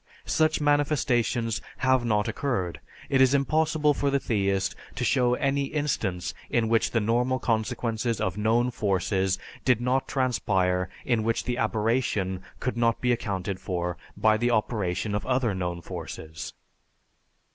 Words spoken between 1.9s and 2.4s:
not